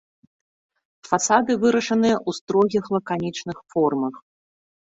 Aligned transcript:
Фасады 1.09 1.51
вырашаныя 1.65 2.17
ў 2.27 2.39
строгіх 2.39 2.83
лаканічных 2.97 3.57
формах. 3.77 4.15